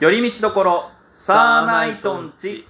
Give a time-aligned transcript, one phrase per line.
[0.00, 2.64] 寄り道どころサーナイトンチ。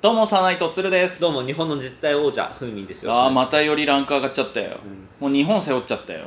[0.00, 1.20] どうもサーナイトツルです。
[1.20, 3.12] どうも日本の実態王者ふうみんですよ。
[3.12, 4.78] ああまたよりランク上がっちゃったよ、
[5.20, 6.24] もう日本背負っちゃったよ。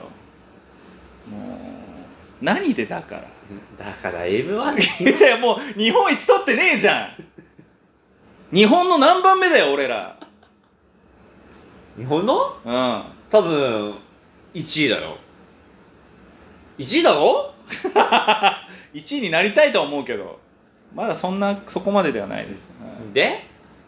[1.30, 1.42] もう
[2.42, 3.24] 何でだから。
[3.78, 8.56] だから M1 いやもう日本一取ってねえじゃん。
[8.56, 10.16] 日本の何番目だよ俺ら。
[11.98, 12.56] 日本の？
[12.64, 13.04] うん。
[13.30, 13.96] 多分
[14.56, 15.18] 1位だよ
[16.78, 17.54] 1位だろ
[18.94, 20.40] ？1位 になりたいとは思うけど。
[20.94, 22.72] まだそんなそこまでではないです、
[23.14, 23.46] で？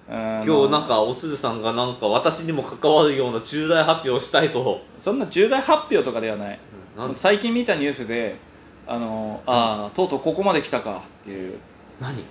[0.09, 4.81] 今今日なんかおつるさんがなんか私にも関わるような重大発表をしたいと。
[4.99, 6.59] そんな重大発表とかではない。
[6.97, 8.35] なん最近見たニュースで
[8.87, 11.53] あのああとうとうここまで来たかっていう。
[11.53, 11.59] ん？
[12.01, 12.23] 何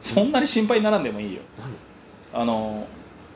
[0.00, 1.42] そんなに心配にならんでもいいよ。
[2.32, 2.42] 何？
[2.42, 2.86] あの、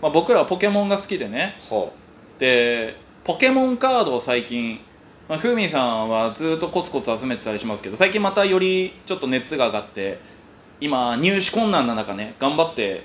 [0.01, 1.57] まあ、僕らはポケモンが好きでね。
[1.69, 1.91] は
[2.39, 4.81] でポケモンカードを最近、
[5.29, 10.19] まあ、ふーみんさんはずっとコツコツ集めてたりしますけど最近またよりちょっと熱が上がって
[10.81, 13.05] 今入手困難な中ね頑張って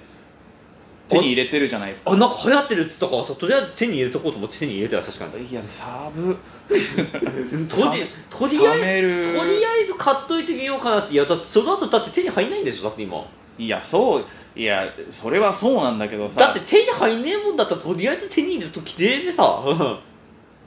[1.08, 2.12] 手に入れてるじゃないですか。
[2.12, 5.46] あなんか流行ってるっつったからさとりあえず手に入れとこうと思って手に入れてた確かに。
[5.46, 6.38] いや サブ。
[6.68, 13.26] とりとりあえるずとりあえず買っといてみようかなっていやだってその後だって手に入んないんでしょだって今
[13.58, 16.40] いやそういやそれはそうなんだけどさ。
[16.42, 19.64] だって手に入んねえもんだったらとりあえず手に入れるときてでさ。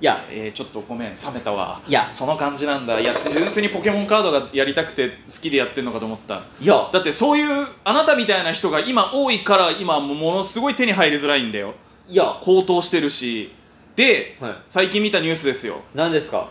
[0.00, 0.24] いや。
[0.30, 1.80] えー、ちょっとごめん冷めたわ。
[1.86, 2.10] いや。
[2.12, 2.98] その感じなんだ。
[2.98, 6.42] いや純粋にポケモンカードがやりたくて好きでやってんのかと思った。
[6.60, 6.88] いや。
[6.92, 11.74] だってそういうあなたみたいな人が今多いから今ものすごい手に入りづらいんだよ。
[12.08, 12.38] いや。
[12.40, 13.52] 高騰してるし。
[13.96, 14.54] ではい。
[14.68, 15.80] 最近見たニュースですよ。
[15.94, 16.48] 何ですか？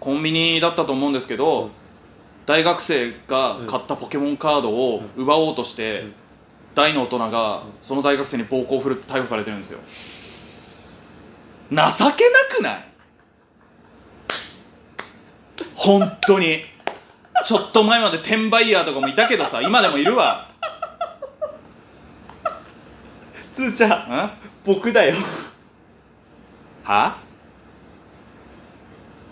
[0.00, 1.70] コンビニだったと思うんですけど、うん
[2.46, 6.14] 大学生が買ったポケモンカードを奪おうとして、うん。
[6.74, 9.78] 大の大人がその大学生に暴行を振るって逮捕されてるんですよ。
[11.70, 11.86] 情けな
[12.56, 12.84] くない？
[15.74, 16.64] 本当に。
[17.44, 20.50] ちょっと前まで転売ヤーとかもいたけどさ今でもいるわ。
[23.54, 23.90] つーちゃん
[24.26, 24.30] ん？
[24.64, 25.14] 僕だよ。
[26.82, 27.18] は？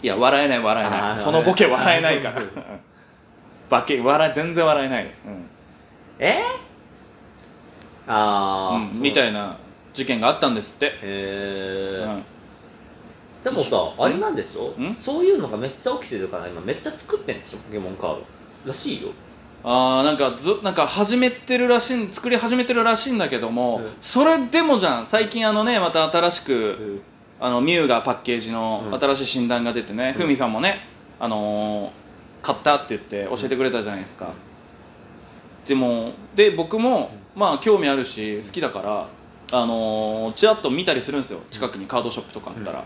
[0.00, 1.18] いや笑えない笑えない。
[1.18, 2.40] そのボケ笑えないから。
[2.40, 2.48] うん
[3.72, 5.10] バケ笑い全然笑えない、うん。
[6.18, 6.42] え？
[8.06, 9.56] ああ、うんみたいな
[9.94, 12.22] 事件があったんですって、へえ、うん。
[13.44, 14.78] でもさあれなんでしょ？
[14.78, 14.94] ん？
[14.94, 18.24] そういうのがめっちゃ起きてるから今めっちゃ作ってんでしょポケモンカード。
[18.66, 19.08] らしいよ。
[19.64, 23.90] あーなんかずなんか始めてるらしい作り始めてるらしいんだけども、うん。
[24.00, 25.06] それでもじゃん。
[25.06, 27.00] 最近あのねまた新しく、
[27.40, 29.00] あのミュウがパッケージのうん。
[29.00, 30.22] 新しい診断が出てね、うん。
[30.22, 30.80] ふみさんもね
[31.18, 32.01] あのー
[32.42, 34.32] 買ったって言って教えてくれたじゃないですか、
[35.66, 39.08] でもで僕も、まあ興味あるし好きだから
[39.58, 41.40] あのー、ちらっと見たりするんですよ。
[41.50, 42.84] 近くにカードショップとかあったら、うん。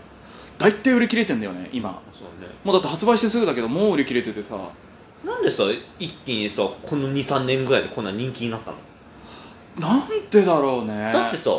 [0.57, 2.01] 大体売り切れてんだよね今。
[2.13, 2.47] そうね。
[2.63, 4.57] もうだって発売してすぐだけどもう売り切れててさ。
[5.25, 5.63] なんでさ
[5.97, 8.77] 一気にさこの23年ぐらいでこんな人気になったの？
[9.79, 11.11] なんでだろうね。
[11.13, 11.51] だってさ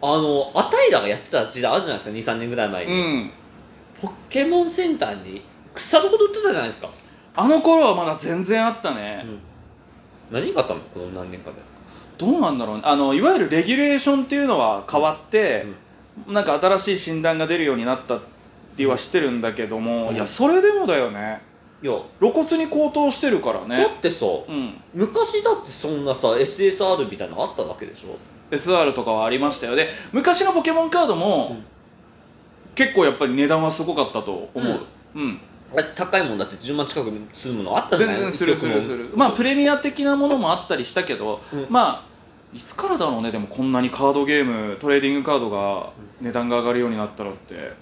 [0.00, 2.94] あのアタイラがやってた時代あるじゃないですか23年ぐらい前うに、
[3.24, 3.30] ん。
[4.00, 5.42] ポケモンセンターに
[5.74, 6.90] 腐るほど売ってたじゃないですか、
[7.36, 9.26] あの頃はまだ全然あったね、
[10.30, 10.80] 何があったの？
[10.80, 11.56] この何年かで？
[12.16, 12.82] どうなんだろうね。
[12.84, 15.66] あのいわゆるレギュレーションっていうのは変わって、
[16.28, 18.20] なんか新しい診断が出るようになった
[18.76, 20.14] りはしてるんだけども、うん。
[20.14, 21.42] いやそれでもだよね。
[21.82, 21.92] いや。
[22.20, 24.80] 露骨に高騰してるからだねってさうん。
[24.94, 28.16] 昔だってそんなさ SSR みたいなのあったわけでしょ
[28.54, 29.74] ？SR とかはありましたよ。
[29.74, 31.64] で昔のポケモンカードも、うん。
[32.76, 34.80] 結構やっぱり値段はすごかったと思う。
[35.14, 35.38] うん、あれ
[35.96, 38.16] 高いもんだって10万近くするものあったじゃない？
[38.16, 39.10] 全然するするする。
[39.14, 41.66] まあプレミア的なものもあったりしたけど、うん。
[41.68, 42.14] まあ
[42.54, 43.32] いつからだろうね？
[43.32, 47.72] でもこんなにカードゲームトレーディングカードが値段が上がるようになったらって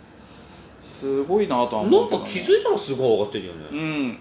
[0.81, 4.19] すごいなとは思なうんけど、ね、か気づいたらすごい上がってるよね、うん。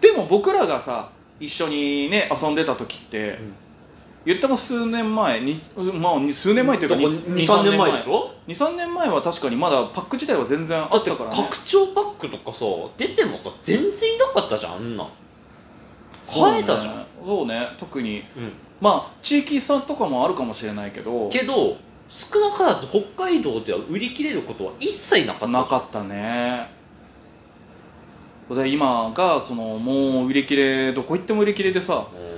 [0.00, 3.54] でも僕らがさ一緒にね遊んでた時って、ん
[4.24, 5.56] 言っても数年前に
[5.94, 11.36] まあに数年前っていうか23年前でしょ？23年前は確かにまだパック自体は全然あだったからね。
[11.36, 12.64] 拡張パックとかさ
[12.96, 15.08] 出てもさ全然いなかったじゃんあんな。
[16.22, 16.62] そうね。
[16.62, 17.06] 変えたじゃん。
[17.24, 18.22] そうね特に。
[18.36, 18.52] うん。
[18.80, 21.28] まあ地域差とかもあるかもしれないけど。
[21.28, 21.76] けど
[22.08, 25.46] 少なからず北海道では売り切れることは一切なかった。
[25.48, 26.68] なかったね。
[28.50, 32.31] で今がそのもう売り切れどこ行っても売り切れでさう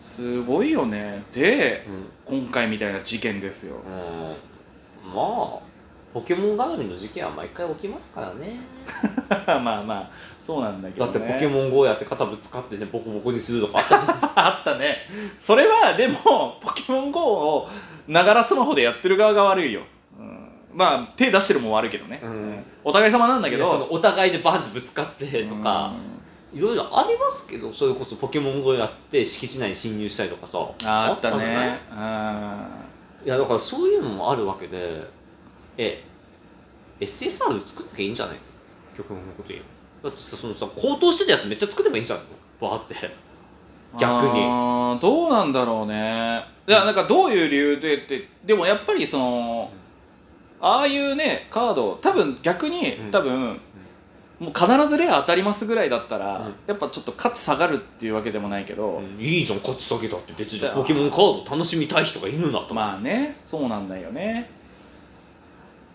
[0.00, 1.22] すごいよね。
[1.34, 2.42] でんうん。
[2.42, 3.76] 今回みたいな事件ですよ。
[3.76, 5.14] うん。
[5.14, 5.70] まあ
[6.14, 8.60] ポケモン絡みの事件は毎回起きますからね。
[9.62, 10.10] まあまあ
[10.40, 11.12] そうなんだけどね。
[11.12, 14.20] だってポケモン GO やって肩ぶつかってねボコボコにするとかあったじゃん。
[14.34, 14.96] あったね。
[15.42, 17.68] それはでもポケモン GO を
[18.08, 19.82] ながらスマホでやってる側が悪いよ、
[20.18, 22.64] うん、まあ手出してるもん悪いけどね、うん。
[22.84, 23.64] お互い様なんだけど。
[23.64, 25.92] のお互いでバンってぶつかってとか、
[26.52, 30.58] いろいろありますけどそれこそポケモン GO やって敷地内に侵入したりとかさ。
[30.84, 31.78] ああったね。
[33.24, 33.28] い？
[33.28, 35.02] やだからそういうのもあるわけで。
[35.78, 36.02] え
[37.00, 38.36] SSR 作っときゃいいんじゃない？
[38.96, 39.60] 曲のこと言う
[40.02, 42.24] だってさそのさ高騰してたやつめっちゃ作ってもいいんじゃない？
[42.60, 42.94] のバーって。
[43.98, 45.00] 逆に。
[45.00, 46.44] どうなんだろうね。
[46.66, 49.70] いやなんかどういう理由でってでもやっぱりその
[50.60, 53.10] ああいうねカード多分逆にうん。
[53.10, 53.60] 多分、
[54.40, 56.54] もう必ずレア当たりますぐらいだったら、うん。
[56.66, 59.20] やっぱちょっと価値下がるっていうわけでもないけど、うん。
[59.20, 60.32] いいじゃん価値下げたって。
[60.36, 62.74] 別にポケモンカード楽しみたい人がいるんだと。
[62.74, 64.50] まあねそうなんだよね。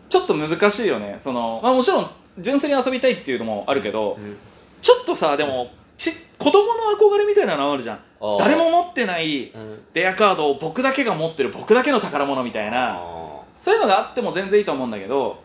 [0.10, 1.16] ちょっと難しいよね。
[1.18, 2.08] その、まあ、もちろん
[2.38, 4.38] 純粋に遊びたいっていうのもあるけど、うん。
[4.82, 8.00] ちょっとさでもち子供の憧れみたいなのあるじゃん。
[8.22, 8.40] あー。
[8.40, 9.80] 誰も持ってないうん。
[9.96, 15.42] レアカードを僕だけが持ってる僕だけの宝物みたいなあそういうのがあっても全然いいと思うんだけど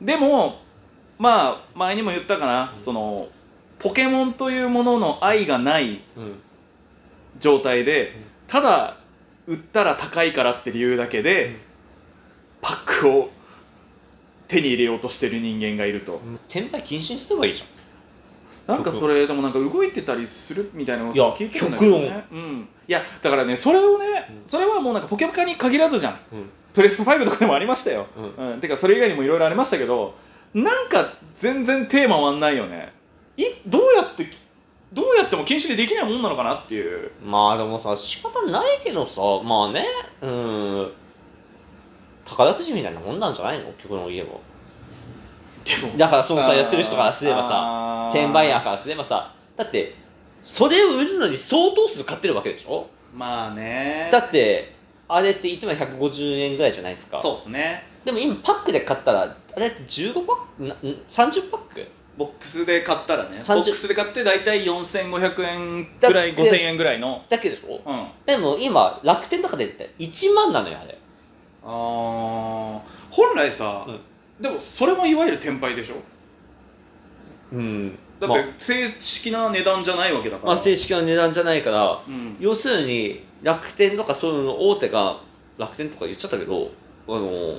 [0.00, 0.58] でも
[1.20, 2.82] まあ前にも言ったかな、うん。
[2.82, 3.28] その
[3.78, 6.00] ポケモンというものの愛がない
[7.38, 8.06] 状態でん。
[8.48, 8.96] ただ
[9.46, 11.56] 売ったら高いからって理由だけで、うん。
[12.62, 13.30] パックを
[14.48, 16.20] 手に入れようとしてる人間がいると。
[16.48, 18.76] 転売禁止にすればいいじゃん。
[18.76, 24.42] なんかそれでもなんか動いてたりするみたいなのをいや聞いてるんだけど極ね、うん、いやだからねそれをね、うん。
[24.46, 26.12] それはもうなんかポケモンに限らずじゃん。
[26.32, 26.50] うん。
[26.72, 28.06] プレステ5とかでもありましたよ、
[28.38, 28.52] うん。
[28.52, 30.14] うん、てかそれ以外にもいろいろありましたけど
[30.54, 32.92] なんか全然テーマはんないよね。
[33.36, 34.26] いどうやって
[34.92, 37.12] どうやっても禁止でできないもんなのかなっていう。
[37.24, 39.84] まあでもさ仕方ないけどさまあね
[40.22, 40.92] うん。
[42.24, 43.72] 宝くじみたいなもんなんじゃないの？
[43.74, 44.28] 曲の言えば
[45.64, 45.96] でも。
[45.96, 49.32] だからそのさやってる人からすればささ転売ヤーからすればさ。
[49.56, 49.94] だって
[50.42, 52.88] それを売るのに相当数買ってるわけでしょ？
[53.14, 54.08] まあね。
[54.10, 54.74] だって
[55.08, 57.20] あれって1枚150円ぐらいじゃないですか。
[57.20, 57.84] そうっすね。
[58.04, 60.64] でも今パックで買ったらあれって15パック？
[60.64, 60.74] な
[61.08, 61.86] 30パック？
[62.16, 67.24] ボックスで買ったらね30ボックスで買って大体4500円ぐらいだって5000円ぐらいの。
[67.28, 67.94] だけでしょうん。
[67.94, 70.98] あでも今楽天とかで言って1万なのよあれ。
[71.64, 72.80] あー。
[73.10, 74.00] 本来さ、うん。
[74.40, 75.94] でもそれもいわゆる転売でしょ？
[77.52, 77.98] うん。
[78.20, 82.36] だって正式な値段じゃないわけだから、まあ正式な値段じゃないからうん。
[82.38, 85.20] 要するに楽天とかそういうの大手が
[85.56, 86.70] 楽天とか言っちゃったけど
[87.08, 87.58] あの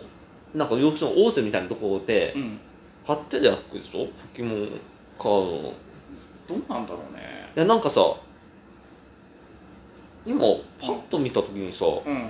[0.53, 2.59] なんか要するに大手みたいなところでうん。
[3.05, 4.05] 買ってるわけでしょ？
[4.05, 4.67] ポケモン
[5.17, 5.51] カード。
[5.53, 5.73] のい
[6.47, 7.49] どうなんだろうね。
[7.55, 8.01] やなんかさ
[10.25, 10.39] 今
[10.79, 12.27] パッと見た時にさうん。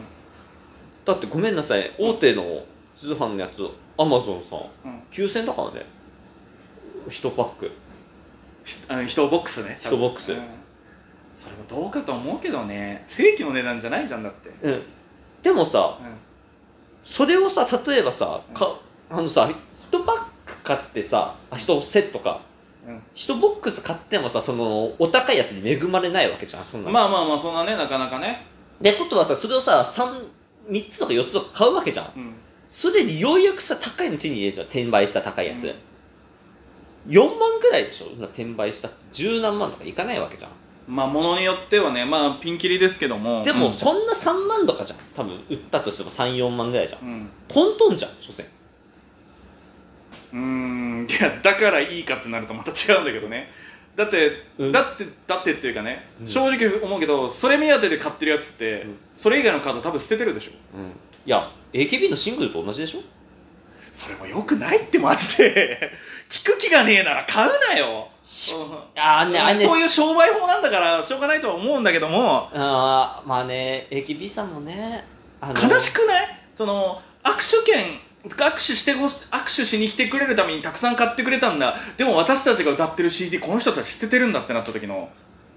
[1.03, 2.63] だってごめんなさい大手の
[2.95, 5.00] 通販のやつアマゾンさうん。
[5.12, 5.85] 9000だからね。
[7.09, 7.71] 1パック。
[8.63, 9.77] ひあの人ボックスね。
[9.81, 10.31] 人ボックス。
[10.31, 10.41] うん。
[11.31, 13.03] それもどうかと思うけどね。
[13.07, 14.81] 正規の値段じゃないじゃんだって、うん。
[15.44, 16.15] でもさうん
[17.03, 22.42] それをさ例えばさかあのさ1パック買ってさあ1セットか。
[22.88, 23.01] うん。
[23.15, 26.94] 1ボックス買ってもさそのお高いやつに恵まれないわけじゃんそんなの。
[26.94, 28.45] まあまあまあそんなねなかなかね。
[28.80, 30.27] ってことはさそれをさ 3,
[30.69, 32.12] 3つとか4つとか買うわけじゃん。
[32.15, 32.33] うん。
[32.69, 34.68] それでようやくさ高いの手に入れるじゃん。
[34.68, 37.12] 転売した高いやつ、うん。
[37.12, 38.07] 4万ぐらいでしょ？
[38.07, 40.51] 今転売したって十何万とかいかないわけじゃん
[40.91, 43.43] まあものによってはねまあピンキリですけども。
[43.45, 43.73] でも、うん。
[43.73, 44.99] そんな3万とかじゃん。
[45.15, 47.01] 多分売ったとしても34万ぐらいじゃん。
[47.01, 47.29] うん。
[47.47, 48.45] トントンじゃん所詮。
[50.33, 51.07] うーん。
[51.10, 53.50] いやだからいいかってなるとまた違うんだけどね。
[53.95, 54.71] だって、うん。
[54.74, 56.27] だってだってっていうかね、うん。
[56.27, 58.98] 正直思うけどそれ目当てで買ってるやつって、うん。
[59.15, 60.51] それ以外のカード多分捨ててるでしょ。
[60.75, 60.89] うん。
[61.25, 63.00] いや AKB のシングルと同じでしょ
[63.91, 65.91] それもよくないってマジで。
[66.29, 68.07] 聞く気がねえなら買うなよ。
[68.24, 68.77] しうん。
[68.95, 69.67] あーねあれね。
[69.67, 72.50] そういう商売法なんだからしょうがないとは思うんだけども。
[72.53, 75.05] あーまあね AKB さんもね
[75.41, 76.38] 悲しくない？
[76.53, 81.75] その握手券握手して握手しに来てくれるためにたくさん買ってくれたんだ。
[81.98, 85.10] でも私たちが歌ってる CD この人たち捨ててるんだってなった時の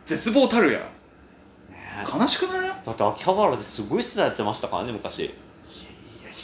[0.05, 0.79] 絶望たるや。
[0.81, 0.87] ね
[2.13, 2.69] 悲しくない？
[2.69, 5.33] だって秋葉原ですごい捨てられてましたからね昔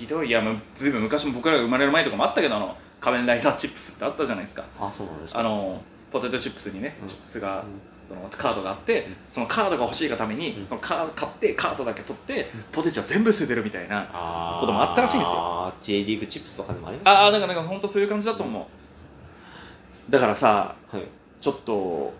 [0.00, 0.28] ひどい。
[0.28, 4.64] いやもうずいぶん昔も僕らが生まれる前とかもあったけどあの仮面ライダーチップスってあったじゃないですか。
[4.78, 5.40] あそうなんですか。
[5.40, 7.08] あのポテトチップスにね、うん。
[7.08, 7.64] チップスが、うん。
[8.08, 9.04] そのカードがあって、ん。
[9.28, 10.66] そのカードが欲しいがために、うん。
[10.66, 12.62] そのカード買ってカードだけ取って、うん。
[12.72, 15.34] ポテチは全部捨ててるみたいなこともあったらしいんですよ。
[15.36, 17.16] あー J リーグチップスとかでもありましたね。
[17.18, 18.68] ああだからなんか本当そういう感じだと思
[20.08, 21.04] う、だからさはい。
[21.40, 22.12] ちょっと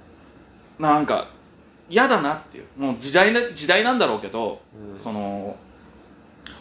[0.78, 1.28] なんか
[1.88, 2.64] 嫌だなっていう。
[2.78, 4.60] もう時代な時代なんだろうけど
[4.96, 5.02] うん。
[5.02, 5.56] その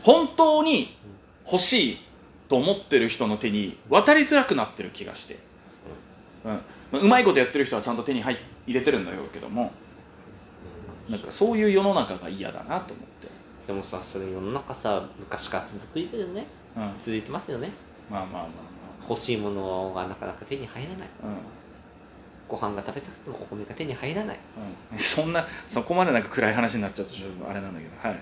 [0.04, 0.96] 本当に
[1.46, 1.98] 欲しい
[2.48, 5.38] と思ってる人の手に渡りづらくなってる気がして、
[6.46, 6.52] うん。
[6.52, 9.72] まあうまいことやってる人はちゃんと手に入入れてるんだろうけども。
[11.10, 13.28] なんかそういう世の中が嫌だなと思って、
[13.66, 16.46] でもさそれ世の中さ昔から続いてるね。
[16.78, 16.94] うん。
[17.00, 17.72] 続いてますよね。
[18.12, 18.52] まあまあまあ
[19.10, 20.98] 欲しいものがなかなか手に入らない。
[21.24, 21.34] まあ
[22.48, 24.40] ご飯が食べたくてもお米が手に入らない。
[24.92, 28.08] うん、うん、そんなそこまでなんか暗い話になっちゃうとちょっとあれなんだけど。
[28.08, 28.20] はい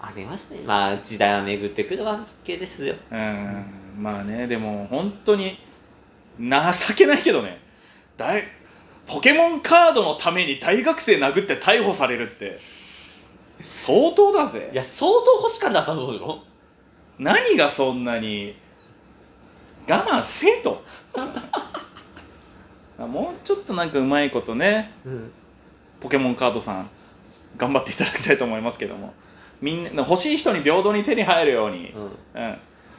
[0.00, 2.94] ありますねまあ時代は巡ってくるわけですよ。
[3.10, 3.64] うん。
[3.98, 5.58] まあねでも本当に
[6.38, 7.60] 情けないけどね。
[8.16, 8.42] 大
[9.06, 12.58] ポケモンカードのために大学生殴って逮捕されるって
[13.60, 14.70] 相当だぜ。
[14.72, 16.42] いや相当欲しかったと思うよ。
[17.18, 18.56] 何がそんなに
[19.88, 20.84] 我慢せえと。
[22.98, 25.30] もうちょっとなんかうまいことねうん。
[26.00, 26.90] ポケモンカードさん
[27.56, 29.14] 頑張っていただきたいと思いますけども
[29.60, 31.90] みんな欲しい人に平等に手に入るように、
[32.34, 32.42] うん。
[32.42, 32.58] うん、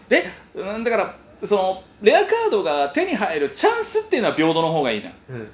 [0.09, 0.23] で、
[0.55, 5.13] うん、だからそのレアカードが手に入るチャンスっていうのは平等の方がいいじゃん。
[5.29, 5.47] うん。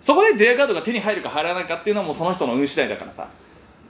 [0.00, 3.30] そこでレアカードが手に入るか入らないかっていうのはもうその人の運次第だからさだか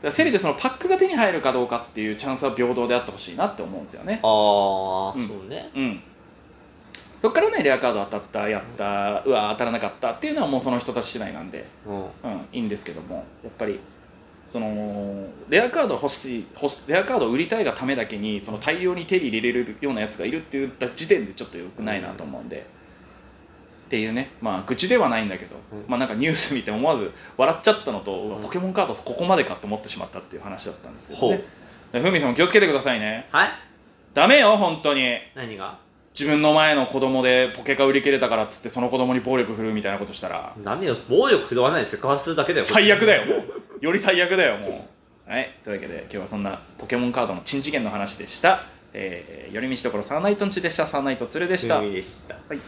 [0.03, 4.21] らせめてそのパックが手に入るかどうかっていうチャンスは平等であってほしいなって思うんですよね。
[4.23, 5.29] ああ、うん。
[5.29, 5.71] そうね。
[5.75, 6.03] うん。
[7.21, 11.67] そっからねレアカード当たったやったうわ当たらなかったっていうのはもうその人たち次第なんで。
[11.87, 11.97] うん。
[12.01, 12.09] うん、
[12.53, 13.25] いいんですけども。
[13.43, 13.81] やっぱり
[14.49, 16.47] そのレアカード欲しい
[16.87, 22.67] レアカードを売りたいがためだけにその大量に手に入れれるようなやつがいるって言った時点でちょっと良くないなと思うんで、
[23.87, 24.31] っていうね。
[24.41, 25.85] まあ愚痴ではないんだけど、うん。
[25.89, 28.43] まあなんかニュース見て思わず笑っちゃったのと、うん。
[28.43, 31.45] ポケモンカードここまでかと思ってしまったっていう話だったんですけどね。
[31.93, 33.29] でふみさんも気をつけてくださいね。
[33.31, 33.49] はい。
[34.15, 35.19] ダメよ本当に。
[35.35, 35.79] 何が？
[36.19, 40.55] 自分の前の子供でポケカ売り切れたからっつってその子供に暴力振るうみたいなことしたら。
[40.65, 40.97] ダメよ。
[41.09, 42.65] 暴力振るわないでセクハラするだけだよ。
[42.65, 44.89] 最悪だよもうより最悪だよも
[45.27, 45.31] う。
[45.31, 45.51] はい。
[45.65, 48.65] というわけで今日はそんなポケモンカードの珍次元の話でした。
[48.93, 50.87] えー、寄り道どころサーナイトンチでした。
[50.87, 51.79] サーナイトツルでした。
[51.79, 52.35] 海でした。
[52.35, 52.59] はい